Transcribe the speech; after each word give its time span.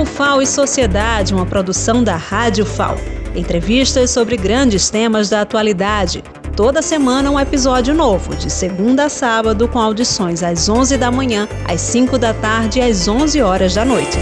O 0.00 0.04
FAO 0.06 0.40
e 0.40 0.46
Sociedade, 0.46 1.34
uma 1.34 1.44
produção 1.44 2.02
da 2.02 2.16
Rádio 2.16 2.64
FAO. 2.64 2.96
Entrevistas 3.36 4.10
sobre 4.10 4.34
grandes 4.34 4.88
temas 4.88 5.28
da 5.28 5.42
atualidade. 5.42 6.24
Toda 6.56 6.80
semana 6.80 7.30
um 7.30 7.38
episódio 7.38 7.94
novo, 7.94 8.34
de 8.34 8.48
segunda 8.48 9.04
a 9.04 9.08
sábado, 9.10 9.68
com 9.68 9.78
audições 9.78 10.42
às 10.42 10.70
11 10.70 10.96
da 10.96 11.10
manhã, 11.10 11.46
às 11.68 11.82
5 11.82 12.16
da 12.16 12.32
tarde 12.32 12.78
e 12.78 12.82
às 12.82 13.06
11 13.08 13.42
horas 13.42 13.74
da 13.74 13.84
noite. 13.84 14.16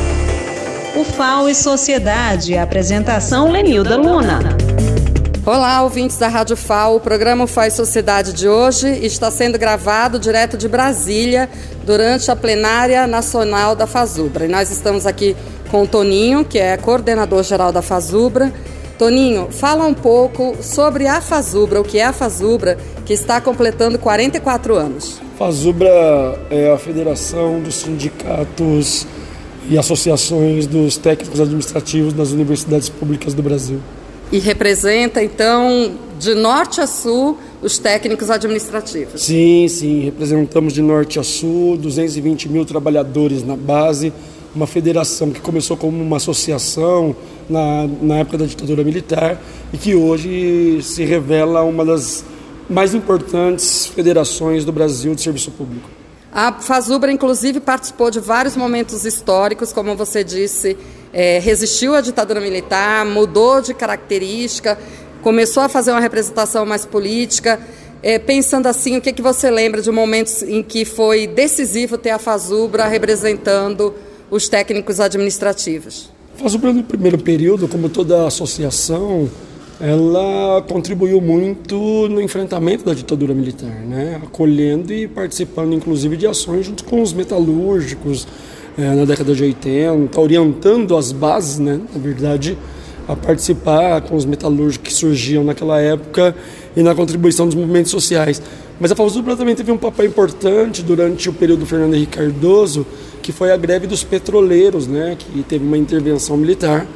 O 0.97 1.05
FAO 1.05 1.49
e 1.49 1.55
Sociedade. 1.55 2.59
Apresentação 2.59 3.49
Lenilda 3.49 3.97
Luna. 3.97 4.68
Olá, 5.49 5.83
ouvintes 5.83 6.19
da 6.19 6.29
Rádio 6.29 6.59
FAO. 6.59 6.97
O 6.97 7.01
programa 7.01 7.47
Faz 7.47 7.73
Sociedade 7.73 8.35
de 8.35 8.47
hoje 8.47 8.87
está 9.03 9.31
sendo 9.31 9.59
gravado 9.59 10.19
direto 10.19 10.59
de 10.59 10.69
Brasília 10.69 11.49
durante 11.87 12.31
a 12.31 12.37
plenária 12.37 13.07
nacional 13.07 13.75
da 13.75 13.87
Fazubra. 13.87 14.45
E 14.45 14.49
nós 14.49 14.71
estamos 14.71 15.07
aqui 15.07 15.35
com 15.71 15.85
o 15.85 15.87
Toninho, 15.87 16.45
que 16.45 16.59
é 16.59 16.77
coordenador 16.77 17.43
geral 17.43 17.73
da 17.73 17.81
Fazubra. 17.81 18.53
Toninho, 18.99 19.49
fala 19.51 19.87
um 19.87 19.95
pouco 19.95 20.55
sobre 20.61 21.07
a 21.07 21.19
Fazubra, 21.23 21.81
o 21.81 21.83
que 21.83 21.99
é 21.99 22.05
a 22.05 22.13
Fazubra, 22.13 22.77
que 23.07 23.15
está 23.15 23.41
completando 23.41 23.99
44 23.99 24.75
anos. 24.75 25.19
Fazubra 25.39 25.89
é 26.51 26.71
a 26.71 26.77
federação 26.77 27.59
dos 27.61 27.77
sindicatos 27.77 29.07
e 29.67 29.79
associações 29.79 30.67
dos 30.67 30.99
técnicos 30.99 31.41
administrativos 31.41 32.13
das 32.13 32.33
universidades 32.33 32.91
públicas 32.91 33.33
do 33.33 33.43
Brasil 33.43 33.81
e 34.31 34.39
representa, 34.39 35.23
então, 35.23 35.93
de 36.19 36.35
norte 36.35 36.81
a 36.81 36.87
sul, 36.87 37.39
os 37.63 37.79
técnicos 37.79 38.31
administrativos. 38.31 39.23
Sim, 39.23 39.67
sim, 39.69 40.01
representamos 40.01 40.73
de 40.73 40.83
norte 40.83 41.19
a 41.19 41.23
sul 41.23 41.77
220 41.77 42.49
mil 42.49 42.65
trabalhadores 42.65 43.43
na 43.43 43.57
base, 43.57 44.13
uma 44.55 44.67
federação 44.67 45.31
que 45.31 45.41
começou 45.41 45.77
como 45.77 46.03
uma 46.03 46.17
associação 46.17 47.15
na, 47.49 47.89
na 48.03 48.19
época 48.19 48.39
da 48.39 48.47
ditadura 48.47 48.83
militar 48.83 49.41
e 49.73 49.79
que 49.79 49.95
hoje 49.95 50.81
se 50.83 51.05
revela 51.05 51.63
uma 51.63 51.85
das 51.85 52.25
mais 52.69 52.95
importantes 52.95 53.87
federações 53.87 54.65
do 54.65 54.73
Brasil 54.73 55.15
de 55.15 55.23
serviço 55.23 55.51
público. 55.51 55.98
A 56.41 56.53
Fazubra, 56.53 57.11
inclusive, 57.11 57.59
participou 57.59 58.13
de 58.13 58.21
vários 58.21 58.55
momentos 58.55 59.05
históricos, 59.05 59.73
como 59.73 59.97
você 59.97 60.23
disse, 60.23 60.79
é, 61.13 61.41
resistiu 61.41 61.97
à 61.97 62.01
ditadura 62.01 62.41
militar, 62.41 63.05
mudou 63.05 63.61
de 63.61 63.75
característica, 63.75 64.79
começou 65.21 65.65
a 65.65 65.69
fazer 65.69 65.91
uma 65.91 65.99
representação 65.99 66.65
mais 66.65 66.87
política. 66.87 67.59
É, 68.05 68.21
pensando 68.21 68.69
assim, 68.69 68.97
o 68.97 69.01
que, 69.01 69.13
que 69.13 69.21
você 69.21 69.51
lembra 69.51 69.83
de 69.83 69.91
momentos 69.91 70.41
em 70.45 70.63
que 70.63 70.85
foi 70.85 71.27
decisivo 71.27 71.99
ter 71.99 72.11
a 72.11 72.21
Fazubra 72.21 72.87
representando 72.87 73.93
os 74.31 74.49
técnicos 74.49 75.01
administrativos? 75.01 76.09
A 76.37 76.43
Fazubra, 76.45 76.73
no 76.73 76.85
primeiro 76.85 77.19
período, 77.19 77.67
como 77.67 77.89
toda 77.89 78.29
associação, 78.29 79.29
ela 79.81 80.61
contribuiu 80.63 81.21
muito 81.21 81.77
no 82.09 82.21
enfrentamento 82.21 82.85
da 82.85 82.95
ditadura 82.95 83.33
militar, 83.33 83.71
né? 83.71 84.21
acolhendo 84.23 84.93
e 84.93 85.07
participando, 85.07 85.73
inclusive, 85.73 86.17
de 86.17 86.27
ações 86.27 86.67
junto 86.67 86.85
com 86.85 87.01
os 87.01 87.13
metalúrgicos, 87.13 88.27
é, 88.77 88.95
na 88.95 89.05
década 89.05 89.35
de 89.35 89.43
80, 89.43 90.21
orientando 90.21 90.97
as 90.97 91.11
bases, 91.11 91.59
né, 91.59 91.81
na 91.93 92.01
verdade, 92.01 92.57
a 93.09 93.17
participar 93.17 94.03
com 94.03 94.15
os 94.15 94.25
metalúrgicos 94.25 94.89
que 94.89 94.95
surgiam 94.95 95.43
naquela 95.43 95.81
época 95.81 96.35
e 96.77 96.83
na 96.83 96.95
contribuição 96.95 97.47
dos 97.47 97.57
movimentos 97.57 97.91
sociais. 97.91 98.41
Mas 98.79 98.93
a 98.93 98.95
FAUSUPRA 98.95 99.37
também 99.37 99.57
teve 99.57 99.73
um 99.73 99.77
papel 99.77 100.07
importante 100.07 100.83
durante 100.83 101.29
o 101.29 101.33
período 101.33 101.61
do 101.61 101.67
Fernando 101.67 101.95
Henrique 101.95 102.19
Cardoso, 102.19 102.87
que 103.21 103.33
foi 103.33 103.51
a 103.51 103.57
greve 103.57 103.87
dos 103.87 104.05
petroleiros, 104.05 104.87
né, 104.87 105.17
que 105.19 105.43
teve 105.43 105.65
uma 105.65 105.77
intervenção 105.77 106.37
militar, 106.37 106.87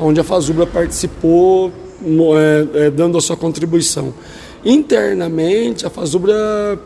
onde 0.00 0.20
a 0.20 0.24
FASUBRA 0.24 0.66
participou 0.66 1.70
é, 2.04 2.86
é, 2.86 2.90
dando 2.90 3.18
a 3.18 3.20
sua 3.20 3.36
contribuição. 3.36 4.14
Internamente, 4.64 5.86
a 5.86 5.90
FASUBRA 5.90 6.34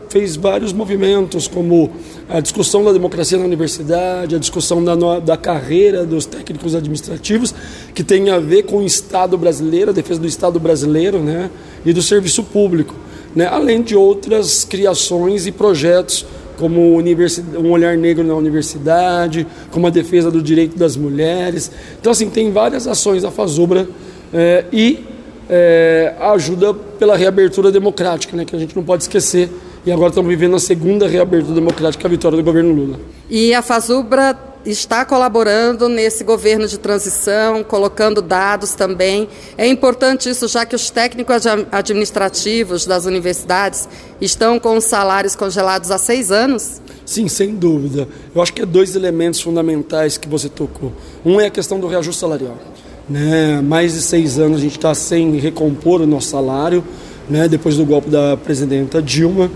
fez 0.07 0.35
vários 0.35 0.71
movimentos, 0.71 1.47
como 1.47 1.89
a 2.29 2.39
discussão 2.39 2.83
da 2.83 2.93
democracia 2.93 3.37
na 3.37 3.45
universidade, 3.45 4.35
a 4.35 4.39
discussão 4.39 4.83
da, 4.83 5.19
da 5.19 5.35
carreira 5.35 6.05
dos 6.05 6.25
técnicos 6.25 6.75
administrativos, 6.75 7.53
que 7.93 8.03
tem 8.03 8.29
a 8.29 8.39
ver 8.39 8.63
com 8.63 8.77
o 8.77 8.85
Estado 8.85 9.37
brasileiro, 9.37 9.89
a 9.89 9.93
defesa 9.93 10.19
do 10.19 10.27
Estado 10.27 10.59
brasileiro 10.59 11.19
né, 11.19 11.49
e 11.83 11.91
do 11.91 12.01
serviço 12.01 12.43
público, 12.43 12.93
né, 13.35 13.47
além 13.47 13.81
de 13.81 13.95
outras 13.95 14.63
criações 14.63 15.47
e 15.47 15.51
projetos 15.51 16.25
como 16.59 16.99
um 16.99 17.71
olhar 17.71 17.97
negro 17.97 18.23
na 18.23 18.35
universidade, 18.35 19.47
como 19.71 19.87
a 19.87 19.89
defesa 19.89 20.29
do 20.29 20.41
direito 20.41 20.77
das 20.77 20.95
mulheres. 20.95 21.71
Então, 21.99 22.11
assim, 22.11 22.29
tem 22.29 22.51
várias 22.51 22.87
ações 22.87 23.23
da 23.23 23.31
FASUBRA 23.31 23.87
é, 24.33 24.65
e 24.71 25.05
é, 25.49 26.13
ajuda 26.19 26.73
pela 26.73 27.15
reabertura 27.15 27.71
democrática, 27.71 28.35
né, 28.35 28.45
que 28.45 28.55
a 28.55 28.59
gente 28.59 28.75
não 28.75 28.83
pode 28.83 29.03
esquecer. 29.03 29.49
E 29.85 29.91
agora 29.91 30.09
estamos 30.09 30.29
vivendo 30.29 30.55
a 30.55 30.59
segunda 30.59 31.07
reabertura 31.07 31.53
democrática, 31.53 32.07
a 32.07 32.09
vitória 32.09 32.37
do 32.37 32.43
governo 32.43 32.73
Lula. 32.73 32.99
E 33.29 33.53
a 33.53 33.61
Fazubra 33.61 34.37
está 34.65 35.03
colaborando 35.03 35.89
nesse 35.89 36.23
governo 36.23 36.67
de 36.67 36.77
transição, 36.77 37.63
colocando 37.63 38.21
dados 38.21 38.75
também. 38.75 39.27
É 39.57 39.67
importante 39.67 40.29
isso, 40.29 40.47
já 40.47 40.65
que 40.65 40.75
os 40.75 40.89
técnicos 40.89 41.43
administrativos 41.71 42.85
das 42.85 43.05
universidades 43.05 43.89
estão 44.21 44.57
com 44.57 44.77
os 44.77 44.85
salários 44.85 45.35
congelados 45.35 45.91
há 45.91 45.97
seis 45.97 46.31
anos? 46.31 46.81
Sim, 47.05 47.27
sem 47.27 47.55
dúvida. 47.55 48.07
Eu 48.33 48.41
acho 48.41 48.53
que 48.53 48.61
é 48.61 48.65
dois 48.65 48.95
elementos 48.95 49.41
fundamentais 49.41 50.17
que 50.17 50.29
você 50.29 50.47
tocou. 50.47 50.93
Um 51.25 51.41
é 51.41 51.47
a 51.47 51.51
questão 51.51 51.77
do 51.77 51.87
reajuste 51.87 52.21
salarial. 52.21 52.57
Né? 53.09 53.61
Mais 53.61 53.93
de 53.93 54.01
seis 54.01 54.39
anos 54.39 54.57
a 54.57 54.61
gente 54.61 54.77
está 54.77 54.93
sem 54.95 55.37
recompor 55.37 56.01
o 56.01 56.07
nosso 56.07 56.29
salário, 56.29 56.83
né? 57.29 57.47
depois 57.47 57.77
do 57.77 57.85
golpe 57.85 58.09
da 58.09 58.37
presidenta 58.37 59.01
Dilma. 59.01 59.49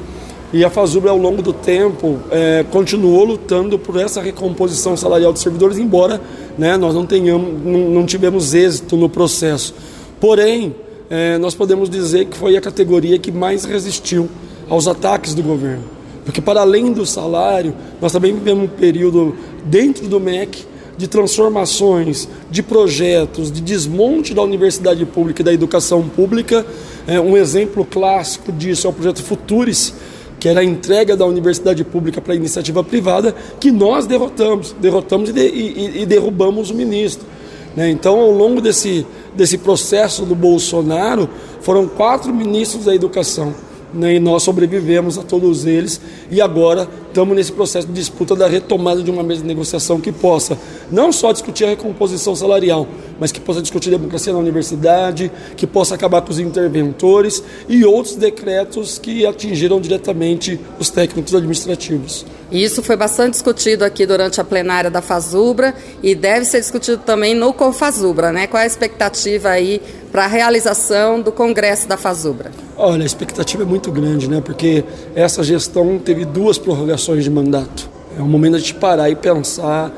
E 0.53 0.63
a 0.63 0.69
Fazubra, 0.69 1.11
ao 1.11 1.17
longo 1.17 1.41
do 1.41 1.51
tempo, 1.51 2.19
é, 2.31 2.65
continuou 2.71 3.25
lutando 3.25 3.77
por 3.77 3.99
essa 3.99 4.21
recomposição 4.21 4.95
salarial 4.95 5.33
dos 5.33 5.41
servidores, 5.41 5.77
embora 5.77 6.21
né, 6.57 6.77
nós 6.77 6.95
não, 6.95 7.05
tenhamos, 7.05 7.61
não, 7.65 8.05
tivemos 8.05 8.53
êxito 8.53 8.95
no 8.95 9.09
processo. 9.09 9.75
Porém, 10.21 10.73
é, 11.09 11.37
nós 11.37 11.53
podemos 11.53 11.89
dizer 11.89 12.27
que 12.27 12.37
foi 12.37 12.55
a 12.55 12.61
categoria 12.61 13.19
que 13.19 13.29
mais 13.29 13.65
resistiu 13.65 14.29
aos 14.69 14.87
ataques 14.87 15.33
do 15.33 15.43
governo. 15.43 15.83
Porque, 16.23 16.39
para 16.39 16.61
além 16.61 16.93
do 16.93 17.05
salário, 17.05 17.73
nós 18.01 18.13
também 18.13 18.33
vivemos 18.33 18.65
um 18.65 18.67
período 18.67 19.35
dentro 19.65 20.07
do 20.07 20.17
MEC 20.17 20.65
de 20.97 21.07
transformações, 21.07 22.27
de 22.49 22.63
projetos, 22.63 23.51
de 23.51 23.61
desmonte 23.61 24.33
da 24.33 24.41
universidade 24.41 25.05
pública 25.05 25.41
e 25.41 25.45
da 25.45 25.53
educação 25.53 26.09
pública. 26.09 26.65
É, 27.07 27.19
um 27.19 27.37
exemplo 27.37 27.85
clássico 27.85 28.51
disso 28.51 28.87
é 28.87 28.89
o 28.89 28.93
projeto 28.93 29.21
Futuris, 29.21 29.93
que 30.39 30.49
era 30.49 30.61
a 30.61 30.63
entrega 30.63 31.15
da 31.15 31.25
universidade 31.25 31.83
pública 31.83 32.19
para 32.19 32.33
a 32.33 32.35
iniciativa 32.35 32.83
privada, 32.83 33.35
que 33.59 33.71
nós 33.71 34.07
derrotamos, 34.07 34.75
derrotamos 34.79 35.29
e, 35.29 35.33
de, 35.33 35.47
e, 35.47 36.01
e 36.01 36.05
derrubamos 36.05 36.71
o 36.71 36.73
ministro. 36.73 37.27
Né? 37.75 37.89
Então, 37.91 38.19
ao 38.19 38.31
longo 38.31 38.59
desse, 38.59 39.05
desse 39.35 39.59
processo 39.59 40.25
do 40.25 40.35
Bolsonaro, 40.35 41.29
foram 41.61 41.87
quatro 41.87 42.33
ministros 42.33 42.85
da 42.85 42.95
educação 42.95 43.53
né, 43.93 44.15
e 44.15 44.19
nós 44.19 44.43
sobrevivemos 44.43 45.17
a 45.17 45.23
todos 45.23 45.65
eles 45.65 45.99
e 46.29 46.41
agora 46.41 46.87
estamos 47.17 47.35
nesse 47.35 47.51
processo 47.51 47.87
de 47.87 47.93
disputa 47.93 48.35
da 48.35 48.47
retomada 48.47 49.01
de 49.01 49.09
uma 49.09 49.23
mesa 49.23 49.41
de 49.41 49.47
negociação 49.47 49.99
que 49.99 50.11
possa 50.11 50.55
não 50.91 51.11
só 51.11 51.31
discutir 51.31 51.65
a 51.65 51.69
recomposição 51.69 52.35
salarial, 52.35 52.87
mas 53.19 53.31
que 53.31 53.39
possa 53.39 53.59
discutir 53.59 53.89
a 53.89 53.97
democracia 53.97 54.31
na 54.31 54.37
universidade, 54.37 55.31
que 55.55 55.65
possa 55.65 55.95
acabar 55.95 56.21
com 56.21 56.29
os 56.29 56.37
interventores 56.37 57.43
e 57.67 57.83
outros 57.83 58.15
decretos 58.15 58.99
que 58.99 59.25
atingiram 59.25 59.81
diretamente 59.81 60.59
os 60.79 60.91
técnicos 60.91 61.33
administrativos. 61.33 62.23
Isso 62.51 62.81
foi 62.81 62.95
bastante 62.95 63.31
discutido 63.31 63.83
aqui 63.83 64.05
durante 64.05 64.39
a 64.39 64.43
plenária 64.43 64.89
da 64.89 65.01
Fazubra 65.01 65.75
e 66.01 66.15
deve 66.15 66.45
ser 66.45 66.61
discutido 66.61 66.99
também 66.99 67.35
no 67.35 67.51
Confazubra, 67.51 68.31
né? 68.31 68.47
Qual 68.47 68.61
é 68.61 68.63
a 68.63 68.67
expectativa 68.67 69.49
aí 69.49 69.81
para 70.11 70.23
a 70.23 70.27
realização 70.27 71.19
do 71.19 71.31
Congresso 71.31 71.89
da 71.89 71.97
Fazubra? 71.97 72.51
Olha, 72.77 73.03
a 73.03 73.05
expectativa 73.05 73.63
é 73.63 73.65
muito 73.65 73.91
grande, 73.91 74.29
né? 74.29 74.39
Porque 74.39 74.83
essa 75.13 75.43
gestão 75.43 75.99
teve 75.99 76.23
duas 76.23 76.57
prorrogações 76.57 77.06
de 77.15 77.29
mandato. 77.29 77.89
É 78.17 78.21
um 78.21 78.27
momento 78.27 78.59
de 78.59 78.73
parar 78.73 79.09
e 79.09 79.15
pensar 79.15 79.91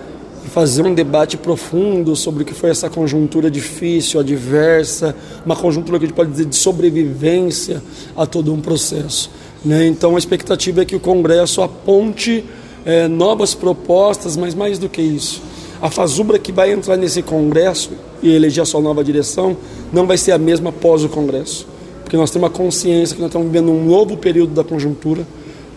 e 0.45 0.49
fazer 0.49 0.83
um 0.83 0.93
debate 0.93 1.37
profundo 1.37 2.15
sobre 2.15 2.43
o 2.43 2.45
que 2.45 2.53
foi 2.53 2.69
essa 2.69 2.89
conjuntura 2.89 3.49
difícil, 3.49 4.19
adversa, 4.19 5.15
uma 5.45 5.55
conjuntura 5.55 5.97
que 5.97 6.05
a 6.05 6.07
gente 6.07 6.15
pode 6.15 6.31
dizer 6.31 6.45
de 6.45 6.55
sobrevivência 6.55 7.81
a 8.15 8.25
todo 8.25 8.53
um 8.53 8.61
processo. 8.61 9.29
Né? 9.63 9.87
Então 9.87 10.15
a 10.15 10.19
expectativa 10.19 10.81
é 10.81 10.85
que 10.85 10.95
o 10.95 10.99
Congresso 10.99 11.61
aponte 11.61 12.43
é, 12.85 13.07
novas 13.07 13.53
propostas, 13.53 14.37
mas 14.37 14.53
mais 14.53 14.77
do 14.77 14.87
que 14.87 15.01
isso. 15.01 15.41
A 15.81 15.89
Fazubra 15.89 16.37
que 16.37 16.51
vai 16.51 16.71
entrar 16.71 16.97
nesse 16.97 17.21
Congresso 17.21 17.91
e 18.21 18.33
eleger 18.33 18.61
a 18.61 18.65
sua 18.65 18.81
nova 18.81 19.03
direção 19.03 19.55
não 19.93 20.05
vai 20.05 20.17
ser 20.17 20.33
a 20.33 20.37
mesma 20.37 20.69
após 20.69 21.03
o 21.03 21.09
Congresso. 21.09 21.65
Porque 22.03 22.17
nós 22.17 22.31
temos 22.31 22.49
a 22.49 22.51
consciência 22.51 23.15
que 23.15 23.21
nós 23.21 23.29
estamos 23.29 23.47
vivendo 23.47 23.71
um 23.71 23.85
novo 23.85 24.17
período 24.17 24.53
da 24.53 24.63
conjuntura, 24.63 25.25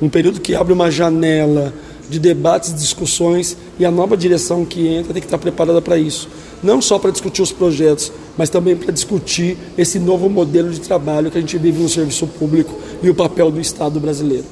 um 0.00 0.08
período 0.08 0.40
que 0.40 0.54
abre 0.54 0.72
uma 0.72 0.90
janela 0.90 1.72
de 2.08 2.18
debates, 2.18 2.74
discussões 2.74 3.56
e 3.78 3.84
a 3.84 3.90
nova 3.90 4.16
direção 4.16 4.64
que 4.64 4.86
entra 4.86 5.12
tem 5.12 5.22
que 5.22 5.26
estar 5.26 5.38
preparada 5.38 5.80
para 5.80 5.96
isso. 5.96 6.28
Não 6.62 6.80
só 6.80 6.98
para 6.98 7.10
discutir 7.10 7.42
os 7.42 7.50
projetos, 7.50 8.12
mas 8.36 8.50
também 8.50 8.76
para 8.76 8.92
discutir 8.92 9.56
esse 9.76 9.98
novo 9.98 10.28
modelo 10.28 10.70
de 10.70 10.80
trabalho 10.80 11.30
que 11.30 11.38
a 11.38 11.40
gente 11.40 11.56
vive 11.58 11.82
no 11.82 11.88
serviço 11.88 12.26
público 12.26 12.74
e 13.02 13.08
o 13.08 13.14
papel 13.14 13.50
do 13.50 13.60
Estado 13.60 13.98
brasileiro. 13.98 14.44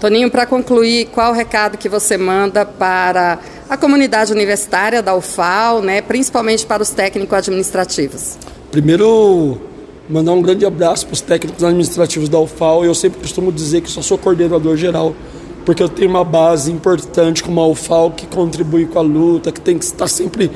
Toninho, 0.00 0.30
para 0.30 0.44
concluir, 0.44 1.06
qual 1.06 1.32
o 1.32 1.34
recado 1.34 1.78
que 1.78 1.88
você 1.88 2.18
manda 2.18 2.66
para 2.66 3.38
a 3.68 3.76
comunidade 3.78 4.30
universitária 4.30 5.02
da 5.02 5.16
UFAL, 5.16 5.80
né, 5.80 6.02
principalmente 6.02 6.66
para 6.66 6.82
os 6.82 6.90
técnicos 6.90 7.38
administrativos? 7.38 8.36
Primeiro, 8.70 9.58
mandar 10.08 10.32
um 10.32 10.42
grande 10.42 10.64
abraço 10.64 11.06
para 11.06 11.14
os 11.14 11.20
técnicos 11.20 11.62
administrativos 11.62 12.28
da 12.28 12.38
UFAL. 12.38 12.84
Eu 12.84 12.94
sempre 12.94 13.20
costumo 13.20 13.50
dizer 13.52 13.80
que 13.80 13.90
só 13.90 14.02
sou 14.02 14.16
coordenador 14.16 14.76
geral, 14.76 15.14
porque 15.64 15.82
eu 15.82 15.88
tenho 15.88 16.10
uma 16.10 16.24
base 16.24 16.70
importante 16.70 17.42
como 17.42 17.60
a 17.60 17.66
UFAL 17.66 18.12
que 18.12 18.26
contribui 18.26 18.86
com 18.86 18.98
a 18.98 19.02
luta, 19.02 19.50
que 19.50 19.60
tem 19.60 19.78
que 19.78 19.84
estar 19.84 20.08
sempre 20.08 20.50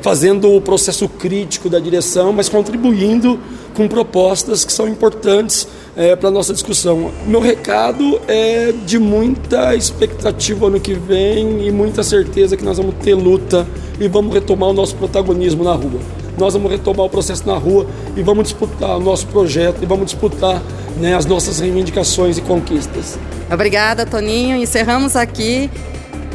fazendo 0.00 0.54
o 0.54 0.60
processo 0.60 1.08
crítico 1.08 1.70
da 1.70 1.78
direção, 1.78 2.30
mas 2.30 2.48
contribuindo 2.48 3.38
com 3.74 3.88
propostas 3.88 4.62
que 4.62 4.72
são 4.72 4.86
importantes 4.86 5.66
é, 5.96 6.14
para 6.14 6.28
a 6.28 6.32
nossa 6.32 6.52
discussão. 6.52 7.10
Meu 7.26 7.40
recado 7.40 8.20
é 8.28 8.72
de 8.84 8.98
muita 8.98 9.74
expectativa 9.74 10.66
ano 10.66 10.78
que 10.78 10.92
vem 10.92 11.66
e 11.66 11.72
muita 11.72 12.02
certeza 12.02 12.56
que 12.56 12.64
nós 12.64 12.76
vamos 12.76 12.96
ter 13.02 13.14
luta 13.14 13.66
e 13.98 14.06
vamos 14.06 14.34
retomar 14.34 14.68
o 14.68 14.72
nosso 14.74 14.94
protagonismo 14.94 15.64
na 15.64 15.72
rua. 15.72 16.23
Nós 16.38 16.54
vamos 16.54 16.70
retomar 16.70 17.06
o 17.06 17.10
processo 17.10 17.46
na 17.46 17.56
rua 17.56 17.86
e 18.16 18.22
vamos 18.22 18.44
disputar 18.44 18.96
o 18.96 19.00
nosso 19.00 19.26
projeto 19.26 19.82
e 19.82 19.86
vamos 19.86 20.06
disputar 20.06 20.62
né, 20.96 21.14
as 21.14 21.26
nossas 21.26 21.60
reivindicações 21.60 22.38
e 22.38 22.40
conquistas. 22.40 23.18
Obrigada, 23.52 24.06
Toninho. 24.06 24.56
Encerramos 24.56 25.16
aqui 25.16 25.70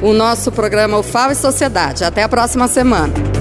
o 0.01 0.13
nosso 0.13 0.51
programa 0.51 0.97
UFAO 0.99 1.31
e 1.31 1.35
Sociedade. 1.35 2.03
Até 2.03 2.23
a 2.23 2.29
próxima 2.29 2.67
semana. 2.67 3.38